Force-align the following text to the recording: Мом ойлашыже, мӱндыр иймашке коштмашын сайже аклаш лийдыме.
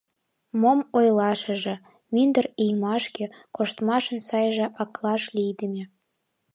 Мом 0.61 0.79
ойлашыже, 0.97 1.75
мӱндыр 2.13 2.45
иймашке 2.63 3.25
коштмашын 3.55 4.19
сайже 4.29 4.65
аклаш 4.81 5.23
лийдыме. 5.35 5.83